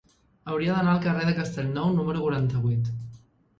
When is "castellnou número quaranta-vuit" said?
1.41-2.93